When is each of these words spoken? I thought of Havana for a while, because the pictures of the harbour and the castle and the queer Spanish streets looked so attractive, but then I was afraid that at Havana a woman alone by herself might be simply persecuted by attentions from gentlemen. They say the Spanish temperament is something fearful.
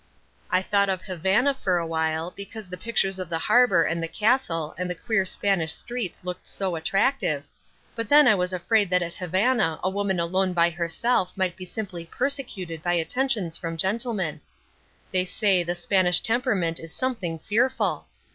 I 0.49 0.63
thought 0.63 0.89
of 0.89 1.03
Havana 1.03 1.53
for 1.53 1.77
a 1.77 1.85
while, 1.85 2.31
because 2.31 2.67
the 2.67 2.75
pictures 2.75 3.19
of 3.19 3.29
the 3.29 3.37
harbour 3.37 3.83
and 3.83 4.01
the 4.01 4.07
castle 4.07 4.73
and 4.75 4.89
the 4.89 4.95
queer 4.95 5.25
Spanish 5.25 5.73
streets 5.73 6.23
looked 6.23 6.47
so 6.47 6.75
attractive, 6.75 7.43
but 7.95 8.09
then 8.09 8.27
I 8.27 8.33
was 8.33 8.51
afraid 8.51 8.89
that 8.89 9.03
at 9.03 9.13
Havana 9.13 9.79
a 9.83 9.91
woman 9.91 10.19
alone 10.19 10.53
by 10.53 10.71
herself 10.71 11.33
might 11.37 11.55
be 11.55 11.65
simply 11.67 12.03
persecuted 12.03 12.81
by 12.81 12.93
attentions 12.93 13.57
from 13.57 13.77
gentlemen. 13.77 14.41
They 15.11 15.23
say 15.23 15.61
the 15.61 15.75
Spanish 15.75 16.19
temperament 16.21 16.79
is 16.79 16.91
something 16.95 17.37
fearful. 17.37 18.07